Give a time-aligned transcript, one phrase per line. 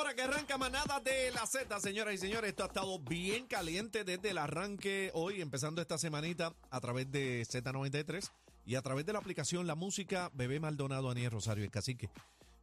[0.00, 2.50] hora que arranca manada de la Z, señoras y señores.
[2.50, 7.42] Esto ha estado bien caliente desde el arranque hoy, empezando esta semanita a través de
[7.42, 8.30] Z93
[8.64, 12.08] y a través de la aplicación La Música, Bebé Maldonado, Aniel Rosario, el cacique.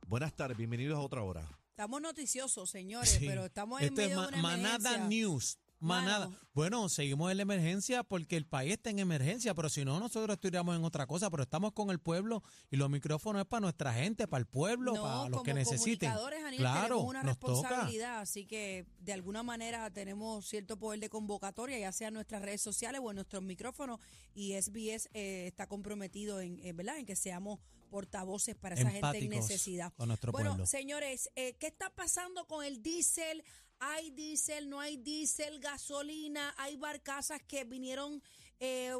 [0.07, 1.47] Buenas tardes, bienvenidos a otra hora.
[1.71, 3.27] Estamos noticiosos, señores, Sí.
[3.27, 5.07] pero estamos en Esto es medio de una Manada emergencia.
[5.07, 5.59] News.
[5.79, 6.27] Manada.
[6.27, 6.39] Mano.
[6.53, 10.33] Bueno, seguimos en la emergencia porque el país está en emergencia, pero si no, nosotros
[10.33, 12.41] estuviéramos en otra cosa, pero estamos con el pueblo
[12.71, 16.09] y los micrófonos es para nuestra gente, para el pueblo, No, para los que necesiten.
[16.09, 17.51] Aniel, Claro, tenemos una nos toca.
[17.69, 22.41] responsabilidad, así que de alguna manera tenemos cierto poder de convocatoria, ya sea en nuestras
[22.41, 23.99] redes sociales o en nuestros micrófonos,
[24.33, 26.97] y SBS eh, está comprometido en, en, ¿verdad?
[26.97, 29.93] en que seamos portavoces para esa gente en necesidad.
[29.95, 30.65] con nuestro bueno, pueblo.
[30.65, 33.43] señores, eh, ¿qué está pasando con el diésel?
[33.79, 34.69] ¿Hay diésel?
[34.69, 35.59] ¿No hay diésel?
[35.59, 36.53] ¿Gasolina?
[36.57, 38.21] ¿Hay barcazas que vinieron?
[38.59, 38.91] Eh,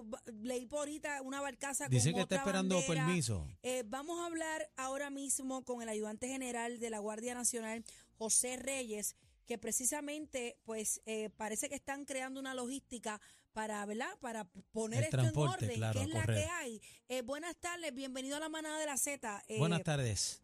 [0.43, 3.05] leí por ahorita una barcaza Dice con que está esperando bandera.
[3.05, 3.47] permiso.
[3.63, 7.83] Eh, vamos a hablar ahora mismo con el ayudante general de la Guardia Nacional,
[8.19, 9.15] José Reyes,
[9.47, 13.19] que precisamente, pues, eh, parece que están creando una logística
[13.57, 14.15] para, ¿verdad?
[14.21, 16.79] Para poner El esto en orden, claro, que es la que hay.
[17.09, 19.43] Eh, buenas tardes, bienvenido a la manada de la Z.
[19.47, 20.43] Eh, Buenas tardes.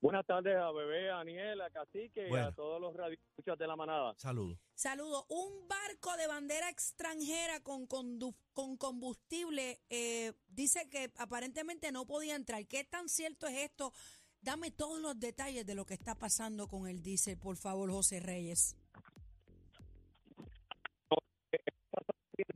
[0.00, 2.46] Buenas tardes a Bebé, a Aniel, a Cacique y Bueno.
[2.46, 4.14] a todos los radioescuchas de la manada.
[4.16, 4.58] Saludos.
[4.74, 5.26] Saludo.
[5.28, 12.66] Un barco de bandera extranjera con, con combustible eh, dice que aparentemente no podía entrar.
[12.66, 13.92] ¿Qué tan cierto es esto?
[14.40, 18.20] Dame todos los detalles de lo que está pasando con el diésel, por favor, José
[18.20, 18.76] Reyes.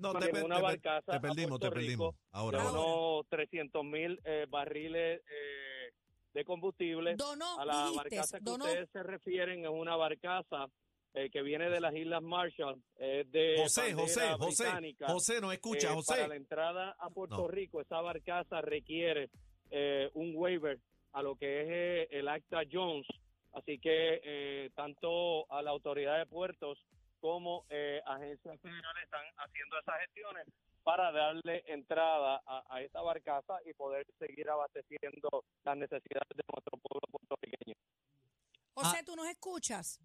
[0.03, 2.12] No, te, per- una te per- barcaza te a perdimos, te perdimos.
[2.14, 2.81] Rico, Ahora, de ahora.
[2.81, 5.92] unos 300 mil eh, barriles eh,
[6.34, 7.14] de combustible.
[7.17, 8.64] Donó, a la dijiste, barcaza que donó.
[8.64, 10.67] ustedes se refieren es una barcaza
[11.14, 14.64] eh, que viene de las Islas Marshall, es de José, José, José.
[15.06, 16.14] José, nos escucha, Eh, José.
[16.14, 17.48] Para la entrada a Puerto No.
[17.48, 19.28] Rico, esa barcaza requiere
[19.70, 20.78] eh, un waiver
[21.12, 23.06] a lo que es eh, el Acta Jones.
[23.53, 26.78] Así que eh, tanto a la autoridad de puertos
[27.23, 30.45] como eh, agencias federales están haciendo esas gestiones
[30.83, 36.77] para darle entrada a, a esta barcaza y poder seguir abasteciendo las necesidades de nuestro
[36.78, 37.77] pueblo puertorriqueño.
[38.75, 39.03] José, Ah.
[39.06, 40.00] ¿tú nos escuchas?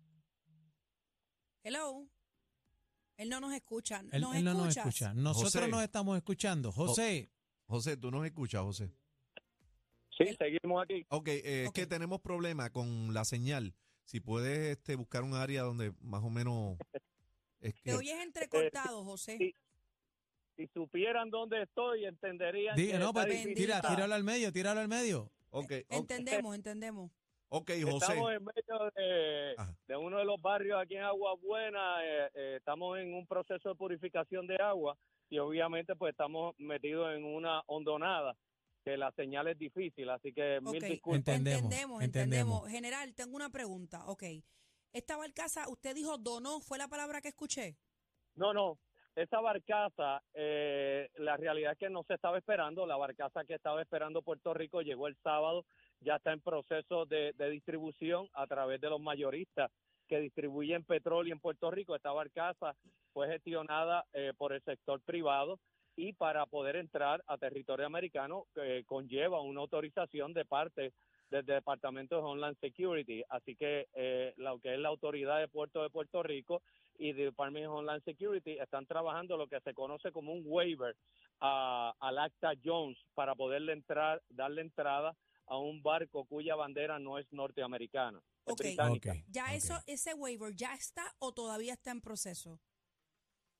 [1.63, 2.07] Hello.
[3.17, 4.03] Él no nos escucha.
[4.11, 5.11] Él, ¿Nos él no nos escucha.
[5.16, 5.67] Nosotros José.
[5.72, 6.72] nos estamos escuchando.
[6.72, 7.31] José,
[7.66, 8.91] José, tú nos escuchas, José.
[10.16, 11.03] Sí, seguimos aquí.
[11.09, 13.73] Ok, eh, es que tenemos problema con la señal.
[14.03, 16.77] Si puedes este, buscar un área donde más o menos...
[17.69, 19.38] Es que, Te oyes entrecortado, José.
[19.38, 19.53] sí.
[20.55, 24.88] Si supieran dónde estoy, entenderían di- que no, pues, tira, tíralo al medio, tíralo al
[24.88, 25.29] medio.
[25.51, 27.11] ok, ok, Entendemos, entendemos.
[27.50, 28.06] ok, José.
[28.13, 29.56] Estamos en medio de,
[29.88, 32.03] de uno de los barrios aquí en Agua Buena.
[32.03, 34.97] eh, eh, estamos en un proceso de purificación de agua
[35.29, 38.35] y obviamente pues estamos metidos en una hondonada
[38.83, 40.89] que la señal es difícil, así que mil Ok.
[40.89, 41.17] disculpas.
[41.35, 42.03] Entendemos, entendemos, entendemos.
[42.03, 42.69] entendemos.
[42.72, 44.06] General, tengo una pregunta.
[44.07, 44.23] Ok.
[44.97, 47.75] Esta barcaza, usted dijo donó, ¿fue la palabra que escuché?
[48.33, 48.79] No, no.
[49.15, 52.87] Esa barcaza, eh, la realidad es que no se estaba esperando.
[52.87, 55.65] La barcaza que estaba esperando Puerto Rico llegó el sábado,
[55.99, 59.69] ya está en proceso de, distribución a través de los mayoristas
[60.07, 61.95] que distribuyen petróleo en Puerto Rico.
[61.95, 62.75] Esta barcaza
[63.13, 65.59] fue gestionada eh, por el sector privado
[65.95, 70.91] y para poder entrar a territorio americano eh, conlleva una autorización de parte
[71.29, 73.23] del Departamento de Homeland Security.
[73.29, 76.61] Así que eh, lo que es la autoridad de puerto de Puerto Rico
[76.97, 80.95] y the Department of Homeland Security están trabajando lo que se conoce como un waiver
[81.39, 85.15] a- al Acta Jones para poderle entrar, darle entrada
[85.45, 89.11] a un barco cuya bandera no es norteamericana, es británica.
[89.11, 92.59] Ok, ¿Ya eso, ese waiver ya está o todavía está en proceso?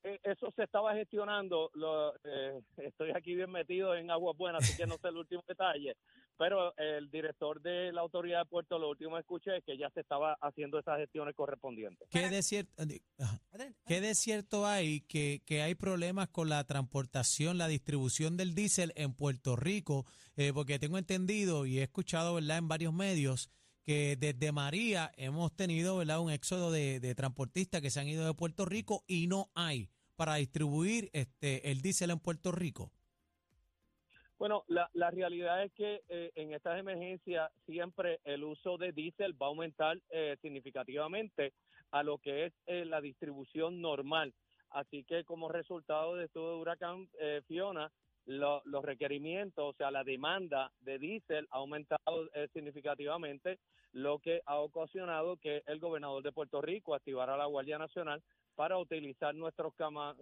[0.02, 2.60] Eh, Eso se estaba gestionando, lo, eh,
[2.92, 5.96] estoy aquí bien metido en aguas buenas, así que no sé el último detalle,
[6.38, 9.90] pero el director de la autoridad de puerto, lo último que escuché es que ya
[9.90, 12.08] se estaba haciendo esas gestiones correspondientes.
[12.10, 12.72] ¿Qué de cierto.
[12.80, 13.78] Adelante.
[13.86, 18.92] ¿Qué de cierto hay que, que hay problemas con la transportación, la distribución del diésel
[18.94, 20.06] en Puerto Rico?
[20.36, 22.58] Eh, porque tengo entendido y he escuchado ¿verdad?
[22.58, 23.50] en varios medios
[23.82, 26.20] que desde María hemos tenido ¿verdad?
[26.20, 29.90] un éxodo de, de transportistas que se han ido de Puerto Rico y no hay
[30.14, 32.92] para distribuir este el diésel en Puerto Rico.
[34.38, 39.40] Bueno, la, la realidad es que eh, en estas emergencias siempre el uso de diésel
[39.40, 41.52] va a aumentar eh, significativamente
[41.90, 44.32] a lo que es eh, la distribución normal.
[44.70, 47.90] Así que como resultado de este huracán eh, Fiona,
[48.26, 53.58] lo- los requerimientos, o sea, la demanda de diésel ha aumentado significativamente,
[53.92, 58.22] lo que ha ocasionado que el gobernador de Puerto Rico activara la Guardia Nacional
[58.54, 59.72] para utilizar nuestros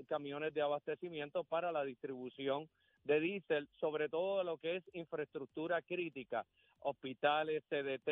[0.09, 2.69] camiones de abastecimiento para la distribución
[3.07, 6.45] de diésel, sobre todo lo que es infraestructura crítica,
[6.81, 8.09] hospitales, CDT,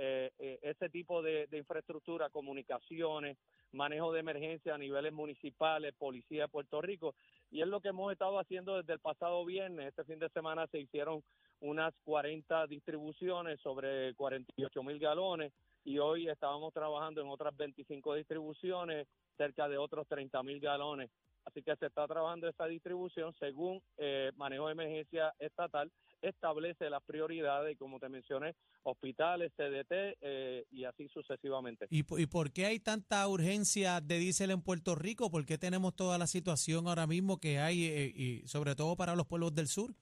[0.00, 3.36] eh, eh, ese tipo de, de infraestructura, comunicaciones,
[3.72, 7.14] manejo de emergencia a niveles municipales, policía de Puerto Rico,
[7.50, 9.88] y es lo que hemos estado haciendo desde el pasado viernes.
[9.88, 11.22] Este fin de semana se hicieron
[11.60, 15.52] unas 40 distribuciones sobre 48 mil galones
[15.84, 21.10] y hoy estábamos trabajando en otras 25 distribuciones, cerca de otros 30 mil galones.
[21.48, 25.90] Así que se está trabajando esa distribución según eh, manejo de emergencia estatal,
[26.20, 31.86] establece las prioridades y como te mencioné, hospitales, CDT eh, y así sucesivamente.
[31.90, 35.30] ¿Y, ¿Y por qué hay tanta urgencia de diésel en Puerto Rico?
[35.30, 39.16] ¿Por qué tenemos toda la situación ahora mismo que hay, eh, y sobre todo para
[39.16, 39.94] los pueblos del sur?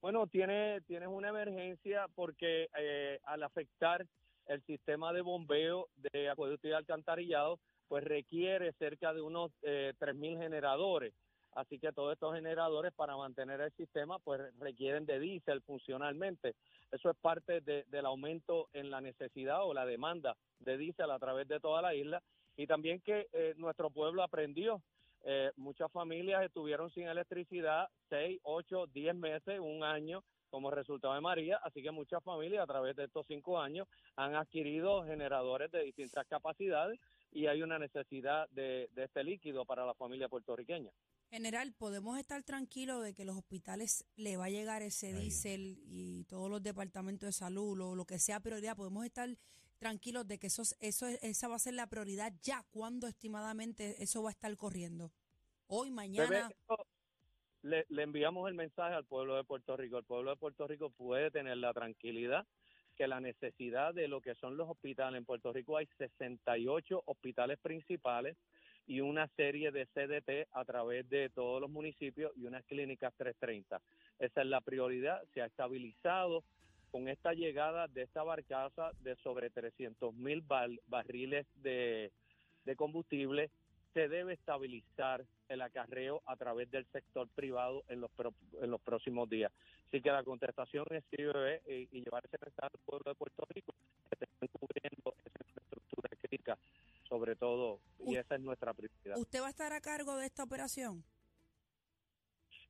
[0.00, 4.06] Bueno, tiene, tienes una emergencia porque eh, al afectar
[4.46, 7.58] el sistema de bombeo de acueducto y alcantarillado,
[7.88, 11.14] pues requiere cerca de unos eh, 3.000 generadores.
[11.52, 16.54] Así que todos estos generadores para mantener el sistema pues requieren de diésel funcionalmente.
[16.92, 21.18] Eso es parte de- del aumento en la necesidad o la demanda de diésel a
[21.18, 22.22] través de toda la isla
[22.56, 24.82] y también que eh, nuestro pueblo aprendió.
[25.24, 31.20] Eh, muchas familias estuvieron sin electricidad 6, 8, 10 meses, un año como resultado de
[31.20, 33.86] María, así que muchas familias a través de estos cinco años
[34.16, 36.98] han adquirido generadores de distintas capacidades
[37.32, 40.90] y hay una necesidad de, de este líquido para la familia puertorriqueña.
[41.30, 46.24] General, ¿podemos estar tranquilos de que los hospitales le va a llegar ese diésel y
[46.24, 49.28] todos los departamentos de salud, lo, lo que sea prioridad, podemos estar
[49.78, 52.64] tranquilos de que eso, es- eso, es- esa va a ser la prioridad ya?
[52.70, 55.12] ¿Cuándo estimadamente eso va a estar corriendo?
[55.66, 56.48] Hoy, Bebé, mañana.
[56.48, 56.86] esto
[57.62, 59.98] le, le enviamos el mensaje al pueblo de Puerto Rico.
[59.98, 62.46] El pueblo de Puerto Rico puede tener la tranquilidad
[62.98, 67.58] que la necesidad de lo que son los hospitales en Puerto Rico hay 68 hospitales
[67.60, 68.36] principales
[68.88, 73.80] y una serie de CDT a través de todos los municipios y unas clínicas 330.
[74.18, 76.42] Esa es la prioridad, se ha estabilizado
[76.90, 80.42] con esta llegada de esta barcaza de sobre 300 mil
[80.86, 82.10] barriles de,
[82.64, 83.50] de combustible,
[83.94, 88.80] se debe estabilizar el acarreo a través del sector privado en los, pro- en los
[88.80, 89.52] próximos días.
[89.88, 93.14] Así que la contestación es sí, bebé, y, y llevar ese mensaje al pueblo de
[93.14, 93.72] Puerto Rico
[94.10, 96.58] que se estén cubriendo esa infraestructura crítica,
[97.08, 99.16] sobre todo, y esa es nuestra prioridad.
[99.16, 101.02] ¿Usted va a estar a cargo de esta operación?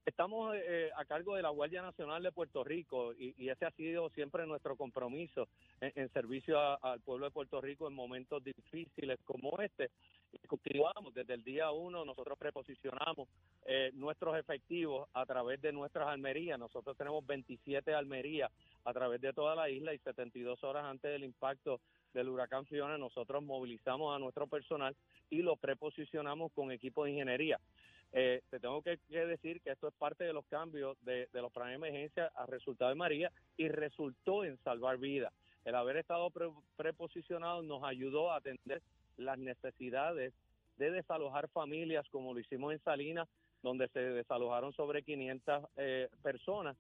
[0.07, 3.71] Estamos eh, a cargo de la Guardia Nacional de Puerto Rico y, y ese ha
[3.73, 5.49] sido siempre nuestro compromiso
[5.81, 9.91] en, en servicio a- al pueblo de Puerto Rico en momentos difíciles como este.
[10.33, 13.29] Y continuamos desde el día uno, nosotros preposicionamos
[13.65, 16.59] eh, nuestros efectivos a través de nuestras almerías.
[16.59, 18.51] Nosotros tenemos 27 almerías
[18.85, 21.81] a través de toda la isla y 72 horas antes del impacto
[22.13, 24.97] del huracán Fiona, nosotros movilizamos a nuestro personal
[25.31, 27.59] y lo preposicionamos con equipo de ingeniería.
[28.13, 31.43] Eh, te tengo que, que decir que esto es parte de los cambios de, de
[31.43, 35.33] los planes de emergencia a resultado de María y resultó en salvar vidas.
[35.65, 38.81] El haber estado pre- preposicionado nos ayudó a atender
[39.19, 40.33] las necesidades
[40.77, 43.29] de desalojar familias como lo hicimos en Salinas,
[43.63, 46.77] donde se desalojaron sobre 500 eh, personas,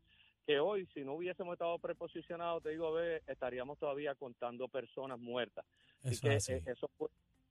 [0.46, 5.67] que hoy si no hubiésemos estado preposicionados, te digo, ve, estaríamos todavía contando personas muertas.
[6.05, 6.52] Así Eso que así.
[6.52, 7.08] eh, eso fue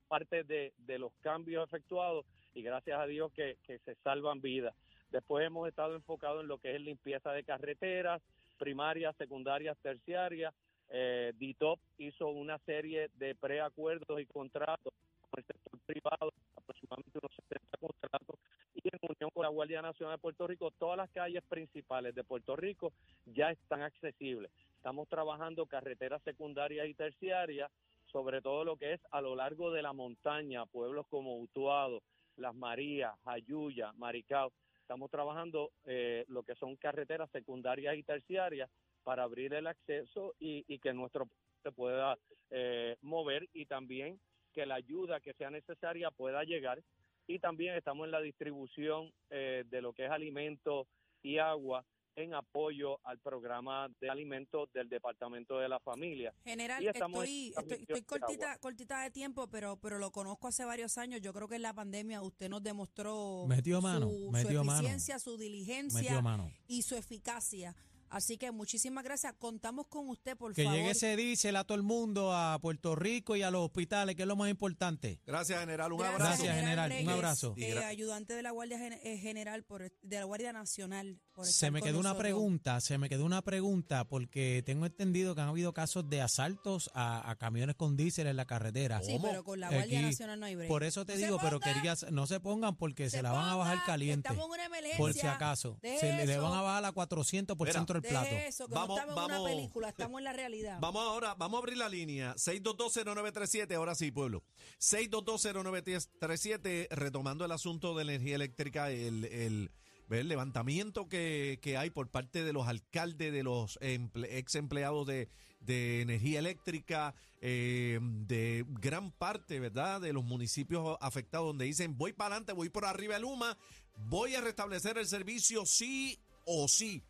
[0.07, 4.73] parte de, de los cambios efectuados y gracias a Dios que, que se salvan vidas.
[5.11, 8.21] Después hemos estado enfocados en lo que es limpieza de carreteras,
[8.57, 10.53] primarias, secundarias, terciarias.
[10.89, 17.35] Eh, DITOP hizo una serie de preacuerdos y contratos con el sector privado, aproximadamente unos
[17.49, 18.39] 70 contratos,
[18.73, 22.23] y en unión con la Guardia Nacional de Puerto Rico, todas las calles principales de
[22.23, 22.93] Puerto Rico
[23.25, 24.51] ya están accesibles.
[24.75, 27.69] Estamos trabajando carreteras secundarias y terciarias,
[28.11, 32.01] sobre todo lo que es a lo largo de la montaña, pueblos como Utuado,
[32.37, 34.53] Las Marías, Jayuya, Maricao.
[34.81, 38.69] Estamos trabajando eh, lo que son carreteras secundarias y terciarias
[39.07, 42.17] para abrir el acceso y, y que nuestro pueblo se pueda
[42.49, 44.19] eh, mover y también
[44.51, 46.83] que la ayuda que sea necesaria pueda llegar.
[47.25, 50.87] Y también estamos en la distribución eh, de lo que es alimento
[51.23, 51.85] y agua
[52.17, 56.33] en apoyo al programa de alimentos del Departamento de la Familia.
[56.43, 60.65] General, estoy, estoy, estoy transmisión de cortita, cortita de tiempo, pero, pero lo conozco hace
[60.65, 61.21] varios años.
[61.21, 64.79] Yo creo que en la pandemia usted nos demostró Metió mano, su, metió su mano.
[64.79, 66.51] eficiencia, su diligencia Metió mano.
[66.67, 67.73] y su eficacia.
[68.09, 69.33] Así que muchísimas gracias.
[69.37, 70.77] Contamos con usted, por Que favor.
[70.77, 74.21] llegue ese diésel a todo el mundo, a Puerto Rico y a los hospitales, que
[74.23, 75.19] es lo más importante.
[75.25, 75.91] Gracias, general.
[75.91, 76.43] Un Gracias, abrazo.
[76.43, 76.93] Gracias, general.
[77.03, 77.53] Un abrazo.
[77.57, 81.19] Eh, ayudante de la Guardia eh, General, por, de la Guardia Nacional.
[81.33, 82.21] por Se me quedó una nosotros.
[82.23, 86.89] pregunta, se me quedó una pregunta, porque tengo entendido que han habido casos de asaltos
[86.93, 89.01] a, a camiones con diésel en la carretera.
[89.03, 90.67] Sí, pero con la Guardia Aquí, Nacional no hay break.
[90.69, 93.55] Por eso te digo, pero querías, no se pongan porque se, se la van a
[93.55, 94.27] bajar caliente.
[94.29, 94.97] Estamos en una emergencia.
[94.97, 95.77] Por si acaso.
[95.81, 98.29] Se le, van a bajar a 400 por Mira, centro el plato.
[98.29, 100.77] De eso, que Vamos- no estamos en vamos- una película, estamos en la realidad.
[100.81, 102.33] Vamos ahora, vamos a abrir la línea.
[102.37, 104.43] 6220937, ahora sí, pueblo.
[104.79, 109.71] 6220937, retomando el asunto de la energía eléctrica, el, el,
[110.09, 115.07] el levantamiento que, que hay por parte de los alcaldes, de los emple- ex empleados
[115.07, 121.97] de, de energía eléctrica, eh, de gran parte, ¿verdad?, de los municipios afectados, donde dicen,
[121.97, 123.57] voy para adelante, voy por arriba de Luma,
[123.95, 127.03] voy a restablecer el servicio sí o sí.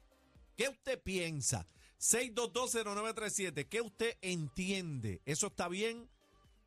[0.57, 1.67] ¿Qué usted piensa?
[1.99, 5.21] 6220937, ¿qué usted entiende?
[5.25, 6.09] ¿Eso está bien?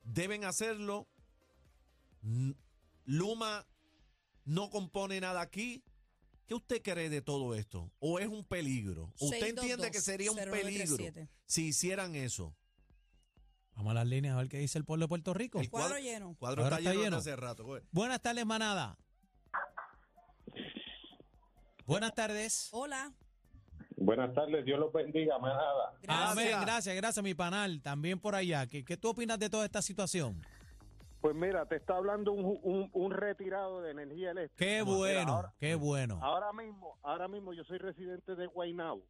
[0.04, 1.08] ¿Deben hacerlo?
[3.04, 3.66] ¿Luma
[4.44, 5.82] no compone nada aquí?
[6.46, 7.92] ¿Qué usted cree de todo esto?
[7.98, 9.12] ¿O es un peligro?
[9.20, 11.28] ¿Usted entiende que sería un peligro 622-0937.
[11.46, 12.56] si hicieran eso?
[13.74, 15.60] Vamos a las líneas a ver qué dice el pueblo de Puerto Rico.
[15.60, 16.34] El Cuadro cuadro, lleno.
[16.38, 17.16] cuadro Cuadro está, está lleno, lleno.
[17.16, 17.64] hace rato.
[17.64, 17.82] güey.
[17.92, 18.98] Buenas tardes, manada.
[21.86, 22.68] Buenas tardes.
[22.72, 23.12] Hola.
[24.00, 25.92] Buenas tardes, Dios los bendiga, manada.
[26.02, 26.32] Gracias.
[26.32, 27.82] Amén, gracias, gracias, mi panal.
[27.82, 28.66] También por allá.
[28.66, 30.40] ¿Qué, qué tú opinas de toda esta situación?
[31.20, 34.56] Pues mira, te está hablando un, un, un retirado de energía eléctrica.
[34.56, 36.18] Qué Mira, bueno, ahora, qué bueno.
[36.22, 39.02] ahora mismo, ahora mismo yo soy residente de Guaynabo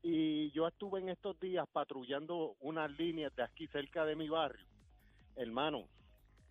[0.00, 4.64] y yo estuve en estos días patrullando unas líneas de aquí cerca de mi barrio.
[5.34, 5.88] Hermano,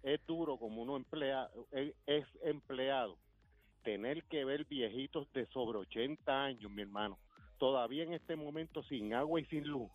[0.04, 3.18] es duro como uno emplea, es, es empleado
[3.84, 7.18] tener que ver viejitos de sobre 80 años, mi hermano,
[7.58, 9.90] todavía en este momento sin agua y sin luz.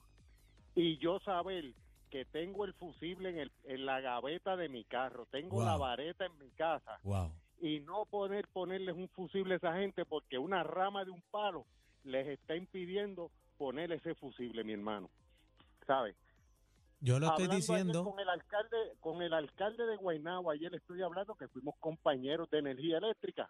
[0.74, 1.74] Y yo saber
[2.10, 5.64] que tengo el fusible en, el, en la gaveta de mi carro, tengo Wow.
[5.64, 7.32] la vareta en mi casa Wow.
[7.60, 11.64] y no poder ponerles un fusible a esa gente porque una rama de un palo
[12.04, 15.08] les está impidiendo poner ese fusible, mi hermano.
[15.86, 16.16] ¿Sabes?
[17.00, 18.04] Yo lo estoy Hablando diciendo.
[18.04, 22.58] con el alcalde, con el alcalde de Guaynabo, ayer estoy hablando que fuimos compañeros de
[22.58, 23.48] energía eléctrica.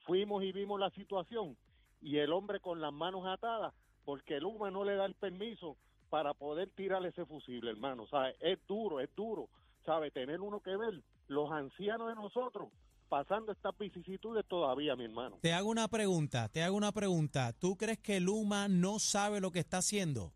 [0.00, 1.56] Fuimos y vimos la situación
[2.04, 3.72] y el hombre con las manos atadas
[4.04, 5.78] porque el UMA no le da el permiso
[6.10, 8.06] para poder tirar ese fusible, hermano.
[8.08, 8.36] ¿Sabes?
[8.40, 9.48] Es duro, es duro.
[9.86, 10.10] ¿Sabe?
[10.10, 12.68] Tener uno que ver los ancianos de nosotros
[13.08, 15.38] pasando estas vicisitudes todavía, mi hermano.
[15.40, 17.54] Te hago una pregunta, te hago una pregunta.
[17.54, 20.34] ¿Tú crees que Luma no sabe lo que está haciendo?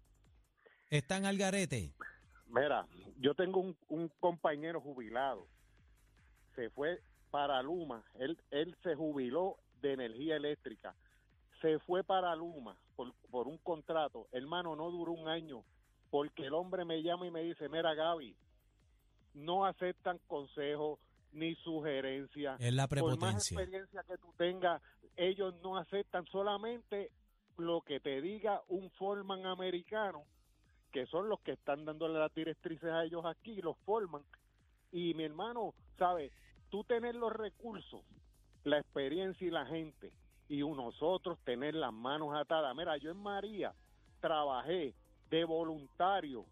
[0.88, 1.92] ¿Están al garete?
[2.46, 2.86] Mira,
[3.18, 5.46] yo tengo un, un compañero jubilado.
[6.56, 8.04] Se fue para Luma.
[8.14, 10.94] Él, él se jubiló de energía eléctrica.
[11.60, 14.26] Se fue para Luma por, por un contrato.
[14.32, 15.64] Hermano, no duró un año.
[16.10, 18.34] Porque el hombre me llama y me dice, mira Gaby,
[19.34, 20.98] no aceptan consejos
[21.32, 22.58] ni sugerencias.
[22.60, 23.54] Es la Por más prepotencia.
[23.60, 24.80] experiencia que tú tengas,
[25.16, 27.10] ellos no aceptan solamente
[27.58, 30.24] lo que te diga un foreman americano,
[30.92, 34.22] que son los que están dándole las directrices a ellos aquí, los forman.
[34.90, 36.32] Y mi hermano, ¿sabes?
[36.70, 38.02] Tú tener los recursos,
[38.64, 40.10] la experiencia y la gente,
[40.48, 42.74] y nosotros tener las manos atadas.
[42.74, 43.74] Mira, yo en María
[44.20, 44.94] trabajé
[45.30, 46.46] de voluntario,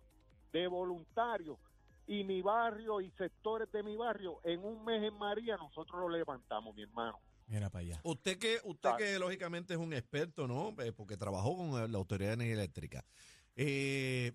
[0.52, 1.58] de voluntario,
[2.06, 6.08] y mi barrio y sectores de mi barrio, en un mes en María, nosotros lo
[6.08, 7.18] levantamos, mi hermano.
[7.48, 8.00] Mira para allá.
[8.04, 9.04] Usted que, usted Sabe.
[9.04, 10.74] que lógicamente es un experto, ¿no?
[10.82, 13.04] Eh, Porque trabajó con la Autoridad de Energía Eléctrica.
[13.54, 14.32] Eh,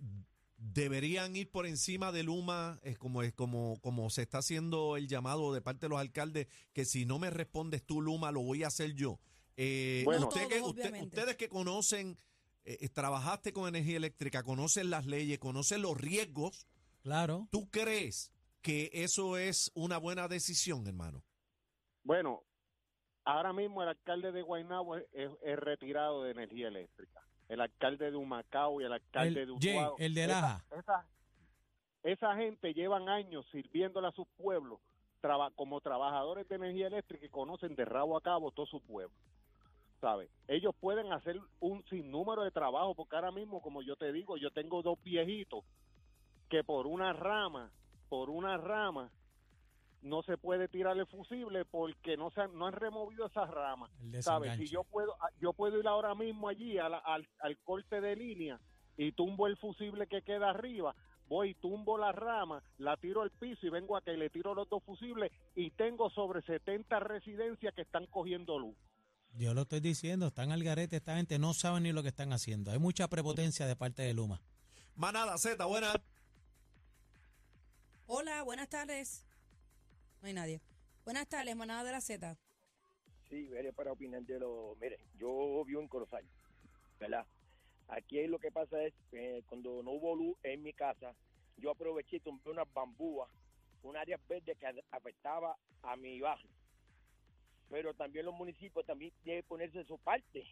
[0.57, 5.07] deberían ir por encima de Luma, es como, es como, como se está haciendo el
[5.07, 8.63] llamado de parte de los alcaldes, que si no me respondes tú, Luma, lo voy
[8.63, 9.19] a hacer yo.
[9.57, 10.27] Eh, Bueno.
[10.27, 12.17] usted que- ustedes que conocen,
[12.65, 16.67] eh, eh, trabajaste con energía eléctrica, conocen las leyes, conocen los riesgos,
[17.03, 17.47] Claro.
[17.51, 18.31] ¿tú crees
[18.61, 21.23] que eso es una buena decisión, hermano?
[22.03, 22.43] Bueno,
[23.25, 27.21] ahora mismo el alcalde de Guaynabo es, es- es retirado de energía eléctrica.
[27.49, 29.95] El alcalde de Humacao y el alcalde El- de Jay, Utuado.
[29.99, 30.65] el de Esa- Laja.
[30.79, 31.07] Esa,
[32.03, 34.79] esa gente llevan años sirviéndole a sus pueblos
[35.19, 39.15] traba- como trabajadores de energía eléctrica y conocen de rabo a cabo todos sus pueblos.
[40.01, 40.31] ¿Sabes?
[40.47, 44.49] Ellos pueden hacer un sinnúmero de trabajo porque ahora mismo, como yo te digo, yo
[44.51, 45.63] tengo dos viejitos
[46.49, 47.71] que por una rama,
[48.09, 49.11] por una rama,
[50.01, 53.91] no se puede tirar el fusible porque no se han, no han removido esas ramas.
[54.23, 54.49] ¿Sabes?
[54.57, 58.01] Si yo puedo, ah, yo puedo ir ahora mismo allí a la- al, al corte
[58.01, 58.59] de línea
[58.97, 60.95] y tumbo el fusible que queda arriba,
[61.27, 64.67] voy, tumbo la rama, la tiro al piso y vengo a que le tiro los
[64.67, 68.75] dos fusibles y tengo sobre 70 residencias que están cogiendo luz.
[69.37, 72.33] Yo lo estoy diciendo, están al garete, esta gente no sabe ni lo que están
[72.33, 72.71] haciendo.
[72.71, 74.41] Hay mucha prepotencia de parte de Luma.
[74.95, 75.93] Manada Z, buena.
[78.07, 79.25] Hola, buenas tardes.
[80.21, 80.61] No hay nadie.
[81.05, 82.37] Buenas tardes, manada de la Z.
[83.29, 84.75] Sí, veré para opinar de lo...
[84.81, 86.25] Mire, yo vivo en Corozal,
[86.99, 87.25] ¿verdad?
[87.87, 91.15] Aquí lo que pasa es que cuando no hubo luz en mi casa,
[91.57, 93.29] yo aproveché y tomé unas bambúas,
[93.83, 96.49] un área verde que afectaba a mi barrio.
[97.71, 100.45] Pero también los municipios también que ponerse su parte.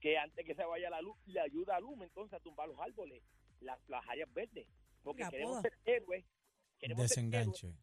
[0.00, 2.76] que antes que se vaya la luz, le ayuda a Luma entonces a tumbar los
[2.80, 3.22] árboles,
[3.60, 4.66] las, las áreas verdes.
[5.04, 5.62] Porque La queremos poda.
[5.62, 6.24] ser héroes.
[6.80, 7.78] queremos ser héroes, Desenganche.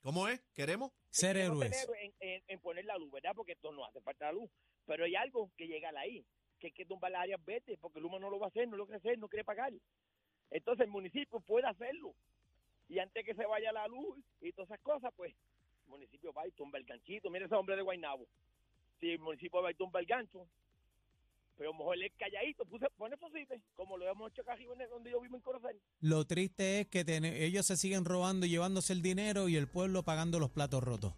[0.00, 0.40] ¿Cómo es?
[0.54, 0.90] ¿Queremos?
[1.10, 2.02] Ser queremos ser héroes.
[2.02, 3.32] en, en- en poner la luz, ¿verdad?
[3.36, 4.50] Porque esto no hace falta la luz.
[4.86, 6.24] Pero hay algo que llega ahí,
[6.58, 8.78] que hay que tumbar las áreas verdes, porque Luma no lo va a hacer, no
[8.78, 9.70] lo quiere hacer, no quiere pagar.
[10.50, 12.14] Entonces el municipio puede hacerlo.
[12.88, 15.34] Y antes que se vaya la luz y todas esas cosas, pues
[15.90, 17.28] municipio va y tumba el ganchito.
[17.30, 18.26] Mira ese hombre de Guaynabo.
[19.00, 20.46] Si el municipio va y tumba el gancho,
[21.56, 25.10] pero mejor él calladito, puse, pone fósiles, como lo hemos hecho acá arriba el- donde
[25.10, 25.76] yo vivo en Corozal.
[26.00, 27.04] Lo triste es que
[27.44, 31.12] ellos se siguen robando y llevándose el dinero y el pueblo pagando los platos rotos.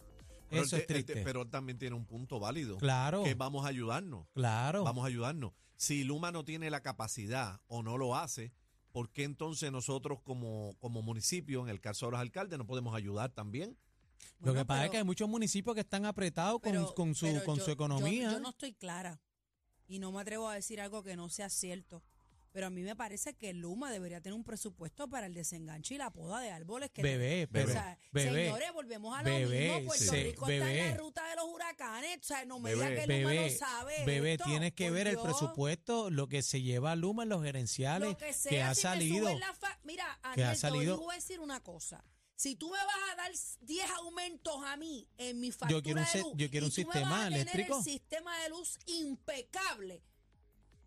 [0.51, 1.23] Pero Eso es triste.
[1.25, 2.77] pero él también tiene un punto válido.
[2.79, 4.27] Claro, Que vamos a ayudarnos.
[4.35, 4.83] claro.
[4.85, 5.53] Vamos a ayudarnos.
[5.77, 8.53] Si Luma no tiene la capacidad o no lo hace,
[8.93, 12.95] ¿por qué entonces nosotros como, como municipio, en el caso de los alcaldes, no podemos
[12.95, 13.77] ayudar también?
[14.39, 16.95] Lo que Bueno, pasa es pero- que hay muchos municipios que están apretados con, pero-
[16.95, 18.33] con su, pero con yo- su yo- economía.
[18.33, 19.21] Yo, no estoy clara
[19.87, 22.03] y no me atrevo a decir algo que no sea cierto.
[22.55, 25.99] Pero a mí me parece que Luma debería tener un presupuesto para el desenganche y
[25.99, 26.91] la poda de árboles.
[26.91, 29.87] Que Bebé, o pero, sea, bebé, señores, volvemos a lo bebé, mismo.
[29.87, 30.91] Puerto sí, Rico está en bebé.
[30.91, 32.19] la ruta de los huracanes.
[32.19, 34.91] O sea, no me Bebé, diga que Luma bebé, no sabe bebé, esto, tienes que
[34.91, 35.25] ver el Dios.
[35.25, 38.83] presupuesto, lo que se lleva Luma en los gerenciales, Lo que, sea, que ha si
[38.83, 39.31] salido.
[39.59, 42.05] fa- Mira, que ha Aniel, te voy- salido- voy a decir una cosa.
[42.43, 43.31] Si tú me vas a dar
[43.61, 46.71] 10 aumentos a mí en mi factura quiero un de se- luz yo quiero y
[46.71, 47.79] un me vas sistema a tener eléctrico.
[47.79, 50.03] el sistema de luz impecable,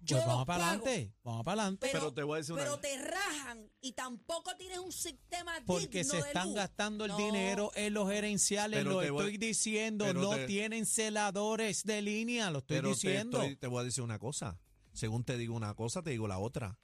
[0.01, 1.87] yo Pues vamos para adelante, vamos para adelante.
[1.87, 5.53] Pero, Pero te voy a decir una- pero te rajan y tampoco tienes un sistema
[5.65, 6.55] Porque digno se de están luz.
[6.57, 7.17] gastando el No.
[7.17, 11.83] dinero en los gerenciales, Pero lo te voy- estoy diciendo, pero no te- tienen celadores
[11.85, 13.41] de línea, lo estoy Pero te, diciendo.
[13.41, 14.59] estoy- te voy a decir una cosa.
[14.91, 16.77] Según te digo una cosa, te digo la otra.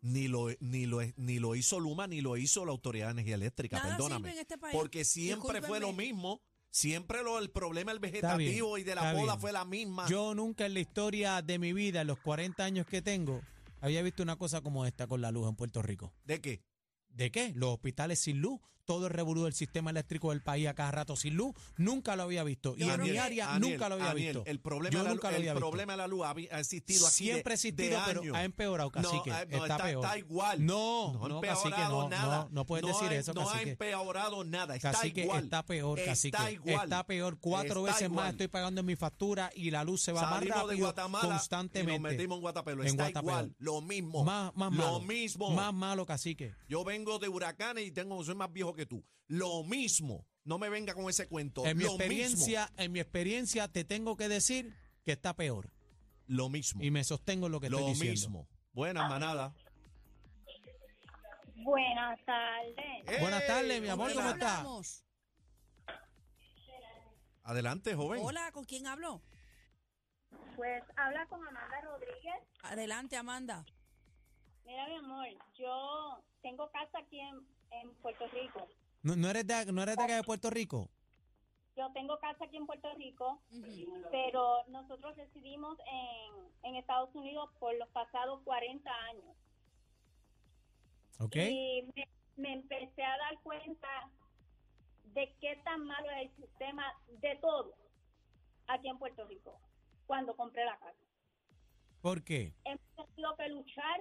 [0.00, 3.34] Ni lo, ni lo, ni lo hizo Luma, ni lo hizo la Autoridad de Energía
[3.34, 4.28] Eléctrica, Nada perdóname.
[4.28, 4.76] sirve en este país.
[4.76, 6.40] Porque siempre fue lo mismo.
[6.70, 9.40] Siempre lo, el problema del bien, vegetativo y de la bien.
[9.40, 10.06] fue la misma.
[10.08, 13.40] Yo nunca en la historia de mi vida, en los 40 años que tengo,
[13.80, 16.12] había visto una cosa como esta con la luz en Puerto Rico.
[16.24, 16.62] ¿De qué?
[17.08, 17.52] ¿De qué?
[17.54, 21.14] Los hospitales sin luz, todo el revolú del sistema eléctrico del país a cada rato
[21.14, 22.74] sin luz, nunca lo había visto.
[22.74, 24.50] Y en mi área Aniel, nunca lo había Aniel, visto.
[24.50, 25.68] El problema, Yo la, nunca lo el había visto.
[25.68, 28.34] problema de la luz había- ha existido aquí Siempre ha existido, de pero años.
[28.36, 29.28] ha empeorado, cacique.
[29.30, 30.04] No, eh, no, está, peor.
[30.04, 30.64] está igual.
[30.64, 32.44] No, no, ha no, nada.
[32.44, 35.44] no, no puedes decir eso, No ha empeorado nada, está Cacique, igual.
[35.44, 36.52] está peor, Está cacique.
[36.52, 36.84] igual.
[36.84, 37.36] Está peor.
[37.38, 40.38] Cuatro Está veces más estoy pagando en mi factura y la luz se va Salimos
[40.56, 42.00] más de rápido y constantemente.
[42.00, 42.82] nos metimos en Guatapelo.
[42.82, 43.32] En Está Guatapelo.
[43.32, 44.24] igual, lo mismo.
[44.24, 45.00] Más, más lo malo.
[45.00, 45.50] mismo.
[45.50, 46.54] Más malo, cacique.
[46.68, 49.04] Yo vengo de huracanes y tengo, soy más viejo que tú.
[49.26, 50.26] Lo mismo.
[50.44, 51.66] No me venga con ese cuento.
[51.66, 55.70] En mi lo experiencia, en mi experiencia te tengo que decir que está peor.
[56.26, 56.82] Lo mismo.
[56.82, 58.12] Y me sostengo en lo que lo estoy diciendo.
[58.12, 58.48] mismo.
[58.72, 59.52] Buenas, manada.
[61.56, 63.08] Buenas tardes.
[63.08, 63.20] ¡Ey!
[63.20, 64.58] Buenas tardes, mi amor, ¿Con ¿cómo quién está?
[64.58, 65.04] hablamos?
[67.42, 68.20] Adelante, joven.
[68.24, 69.20] Hola, ¿con quién hablo?
[70.56, 72.42] Pues habla con Amanda Rodríguez.
[72.62, 73.64] Adelante, Amanda.
[74.64, 75.26] Mira, mi amor,
[75.58, 77.36] yo tengo casa aquí en,
[77.70, 78.68] en Puerto Rico.
[79.02, 80.90] ¿No, no eres de, ¿No eres de acá de Puerto Rico?
[81.76, 83.40] Yo tengo casa aquí en Puerto Rico,
[84.10, 89.36] pero nosotros residimos en, en Estados Unidos por los pasados 40 años.
[91.20, 91.36] ¿Ok?
[91.36, 93.88] Y me, me empecé a dar cuenta
[95.14, 96.84] de qué tan malo es el sistema
[97.20, 97.74] de todo
[98.66, 99.58] aquí en Puerto Rico
[100.06, 100.98] cuando compré la casa.
[102.00, 102.54] ¿Por qué?
[102.64, 104.00] hemos tenido que luchar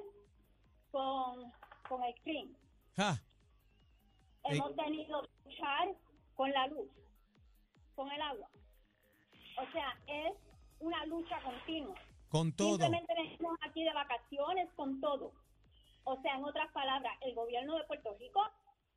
[0.91, 1.51] con,
[1.89, 2.57] con el crimen.
[2.95, 3.21] Ja,
[4.49, 5.95] Hemos tenido que luchar
[6.35, 6.89] con la luz,
[7.95, 8.49] con el agua.
[9.57, 10.33] O sea, es
[10.79, 11.95] una lucha continua.
[12.29, 12.77] con todo.
[12.77, 15.31] Simplemente venimos aquí de vacaciones con todo.
[16.03, 18.41] O sea, en otras palabras, el gobierno de Puerto Rico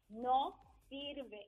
[0.08, 0.54] no
[0.88, 1.46] sirve.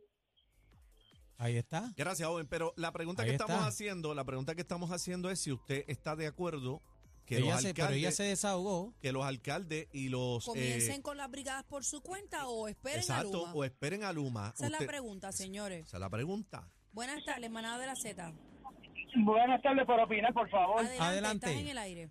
[1.38, 1.90] Ahí está.
[1.96, 2.46] Gracias, joven.
[2.48, 5.84] Pero la pregunta Ahí que estamos haciendo, la pregunta que estamos haciendo es si usted
[5.88, 6.80] está de acuerdo
[7.26, 8.94] que Ella los se, pero alcaldes, ella se desahogó.
[9.00, 13.00] que los alcaldes y los ¿Comiencen eh, con las brigadas por su cuenta o esperen
[13.00, 13.54] exacto a Luma?
[13.54, 14.52] o esperen a Luma.
[14.54, 15.86] Esa es la pregunta, señores.
[15.86, 16.68] Esa es la pregunta.
[16.92, 18.32] Buenas tardes, manada de la Z.
[19.16, 20.80] Buenas tardes, por opinar, por favor.
[20.80, 21.46] Adelante, Adelante.
[21.46, 22.10] estás en el aire.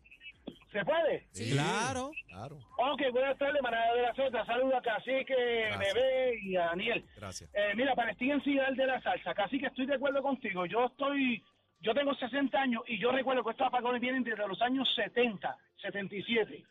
[0.72, 1.28] ¿Se puede?
[1.32, 1.52] Sí.
[1.52, 2.12] Claro.
[2.28, 2.56] Claro.
[2.78, 4.46] Ok, buenas tardes, manada de la Z.
[4.46, 5.36] Saludos a Cacique.
[5.78, 7.06] Bebé y a Daniel.
[7.18, 7.50] Gracias.
[7.54, 9.34] Eh, mira, Palestina en de la salsa.
[9.34, 10.66] Cacique, estoy de acuerdo contigo.
[10.66, 11.44] Yo estoy,
[11.82, 15.56] yo tengo 60 años y yo recuerdo que estos apagones vienen desde los años 70,
[15.82, 16.64] 77.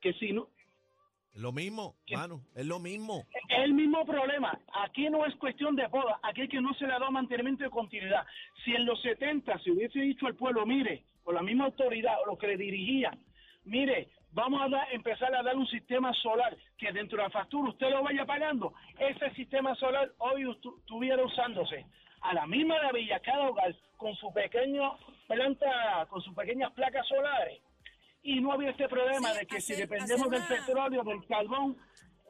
[0.00, 0.48] Que si no,
[1.34, 2.16] Es lo mismo, ¿Qué?
[2.16, 2.40] mano.
[2.54, 3.24] Es lo mismo.
[3.48, 4.56] Es el mismo problema.
[4.84, 7.64] Aquí no es cuestión de poda, aquí es que no se le ha dado mantenimiento
[7.64, 8.24] de continuidad.
[8.64, 12.26] Si en los 70 se hubiese dicho al pueblo, mire, con la misma autoridad o
[12.26, 13.18] los que le dirigían,
[13.64, 17.90] mire, vamos a empezar a dar un sistema solar que dentro de la factura usted
[17.90, 21.86] lo vaya pagando, ese sistema solar hoy estu- estuviera usándose
[22.24, 27.60] a la misma maravilla cada hogar con su pequeño planta, con sus pequeñas placas solares
[28.22, 31.76] y no había este problema Sí, de que si dependemos del petróleo, del carbón,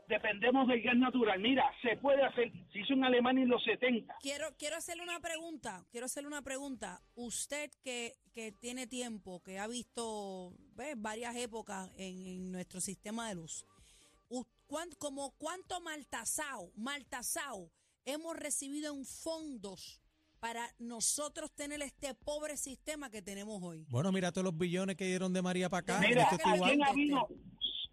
[0.09, 1.39] dependemos del gas natural.
[1.41, 4.17] Mira, se puede hacer, se hizo en Alemania en los 70.
[4.21, 7.01] Quiero, quiero hacerle una pregunta, quiero hacerle una pregunta.
[7.15, 11.01] Usted que, que tiene tiempo, que ha visto ¿ves?
[11.01, 13.65] varias épocas en, en nuestro sistema de luz,
[14.99, 17.71] como cuánto maltasao, maltasao
[18.05, 20.01] hemos recibido en fondos
[20.41, 23.87] para nosotros tener este pobre sistema que tenemos hoy.
[23.89, 26.01] Bueno, mira todos los billones que dieron de María para acá.
[26.01, 26.73] Mira, Esto está aquí igual.
[26.73, 27.29] han habido,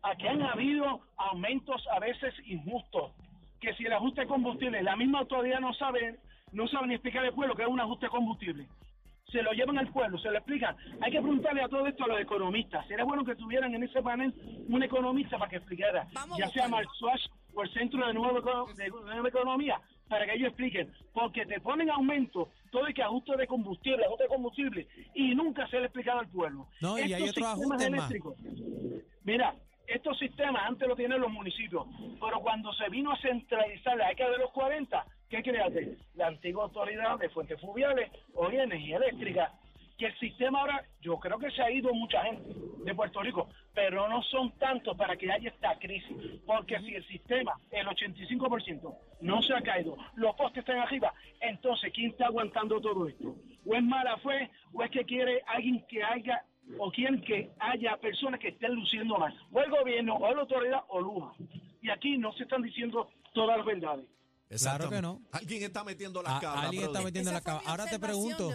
[0.01, 3.13] aquí han habido aumentos a veces injustos.
[3.61, 6.19] Que si el ajuste de combustible, la misma autoridad no sabe,
[6.51, 8.67] no sabe ni explicar al pueblo que es un ajuste de combustible.
[9.31, 10.75] Se lo llevan al pueblo, se lo explican.
[10.99, 12.85] Hay que preguntarle a todo esto a los economistas.
[12.87, 14.33] Sería bueno que tuvieran en ese panel
[14.67, 18.41] un economista para que explicara, Vamos ya sea Schwartz o el Centro de Nueva,
[18.75, 19.79] de Nueva Economía,
[20.11, 20.91] para que ellos expliquen.
[21.13, 25.65] Porque te ponen aumento, todo y que ajuste de combustible, ajuste de combustible, y nunca
[25.69, 26.67] se le explicado al pueblo.
[26.81, 28.11] No, y hay Estos otros sistemas ajustes más.
[28.11, 28.37] eléctricos,
[29.23, 29.55] Mira,
[29.87, 31.87] estos sistemas antes lo tienen los municipios,
[32.19, 35.97] pero cuando se vino a centralizar la década de los 40, ¿qué creaste?
[36.15, 39.53] La antigua autoridad de fuentes fluviales de energía eléctrica.
[39.97, 42.49] Que el sistema ahora, yo creo que se ha ido mucha gente
[42.83, 46.41] de Puerto Rico, pero no son tantos para que haya esta crisis.
[46.45, 51.91] Porque si el sistema, el 85%, no se ha caído, los postes están arriba, entonces,
[51.93, 53.35] ¿quién está aguantando todo esto?
[53.65, 54.49] ¿O es mala fe?
[54.73, 56.43] ¿O es que quiere alguien que haya
[56.77, 60.83] o quieren que haya personas que estén luciendo mal, o el gobierno, o la autoridad,
[60.87, 61.33] o Luma.
[61.81, 64.05] Y aquí no se están diciendo todas las verdades.
[64.59, 65.21] Claro que no.
[65.31, 66.65] Alguien está metiendo las cabras.
[66.65, 67.31] alguien está metiendo
[67.65, 68.49] Ahora te pregunto.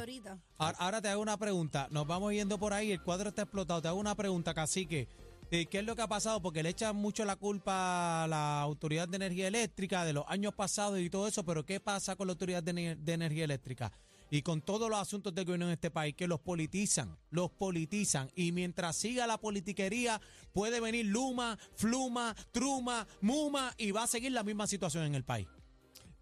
[0.58, 1.88] Ahora, ahora te hago una pregunta.
[1.90, 2.92] Nos vamos yendo por ahí.
[2.92, 3.80] El cuadro está explotado.
[3.82, 5.08] Te hago una pregunta, cacique.
[5.50, 6.42] Eh, ¿Qué es lo que ha pasado?
[6.42, 10.52] Porque le echan mucho la culpa a la Autoridad de Energía Eléctrica de los años
[10.54, 13.92] pasados y todo eso, pero ¿qué pasa con la Autoridad de, Ener- de Energía Eléctrica?
[14.28, 18.28] Y con todos los asuntos de gobierno en este país, que los politizan, los politizan.
[18.34, 20.20] Y mientras siga la politiquería,
[20.52, 25.22] puede venir Luma, Fluma, Truma, Muma y va a seguir la misma situación en el
[25.22, 25.46] país.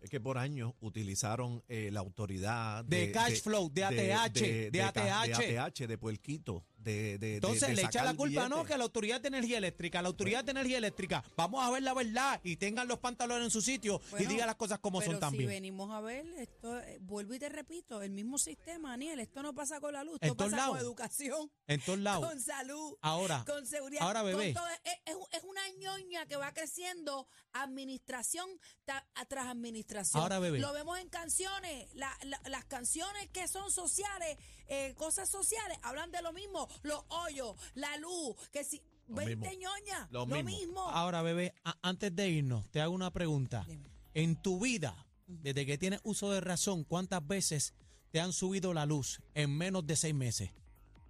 [0.05, 4.35] Es que por años utilizaron eh, la autoridad De cash flow, de ATH,
[4.71, 5.39] de ca- ATH.
[5.39, 8.77] de ATH, de puerquito, de, de- de- Entonces de le echa la culpa, no, que
[8.77, 12.41] la Autoridad de Energía Eléctrica, la Autoridad de Energía Eléctrica, vamos a ver la verdad
[12.45, 15.21] y tengan los pantalones en su sitio y Bueno, diga las cosas como pero son
[15.21, 15.43] también.
[15.43, 19.43] si venimos a ver, esto, eh, vuelvo y te repito, el mismo sistema, Daniel, esto
[19.43, 20.87] no pasa con la luz, En esto todos pasa con lados.
[20.87, 22.29] educación, En todos lados.
[22.29, 24.03] con salud, Ahora, con seguridad.
[24.03, 24.53] ahora, con bebé.
[24.53, 24.67] todo.
[24.85, 28.49] es, es- es una ñoña que va creciendo administración
[28.85, 30.23] ta- tras administración.
[30.23, 30.59] Ahora, bebé.
[30.59, 34.37] Lo vemos en canciones, la- la- las canciones que son sociales,
[34.69, 38.83] eh, cosas sociales, hablan de lo mismo, los hoyos, la luz, que si...
[39.07, 39.61] Lo 20 mismo.
[39.61, 40.45] ñoñas, Lo lo, mismo.
[40.45, 40.81] mismo.
[40.89, 43.67] ahora, bebé, antes de irnos, te hago una pregunta.
[43.69, 43.91] Dime.
[44.15, 47.75] En tu vida, desde que tienes uso de razón, ¿cuántas veces
[48.11, 50.53] te han subido la luz en menos de seis meses?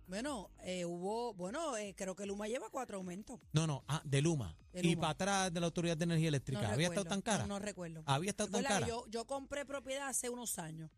[0.06, 3.40] Bueno, eh, hubo, bueno, eh, creo que Luma lleva cuatro aumentos.
[3.52, 4.56] No, no, ah, de Luma.
[4.72, 6.62] De Y para atrás de la Autoridad de Energía Eléctrica.
[6.62, 7.46] No ¿Había recuerdo, estado tan cara?
[7.46, 8.02] No, no recuerdo.
[8.06, 8.86] ¿Había estado tan cara?
[8.86, 10.90] Yo, yo compré propiedad hace unos años.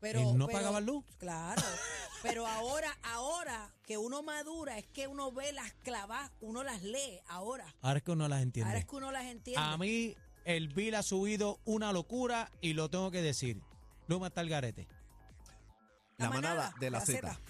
[0.00, 1.04] Pero, ¿Y no pero- pagaban luz?
[1.18, 1.62] Claro.
[2.22, 7.20] pero ahora, ahora que uno madura, es que uno ve las clavas, uno las lee
[7.28, 7.74] ahora.
[7.82, 8.68] Ahora es que uno las entiende.
[8.70, 9.62] Ahora es que uno las entiende.
[9.62, 13.60] A mí el bill ha subido una locura y lo tengo que decir.
[14.06, 14.86] Luma está el garete.
[16.18, 17.12] La manada de la Z.
[17.12, 17.40] Zeta.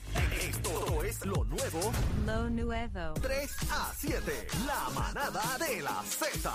[0.41, 1.93] Esto es lo nuevo
[2.25, 3.15] Lo nuevo.
[3.21, 4.47] 3 a 7.
[4.67, 6.53] La manada de la Z.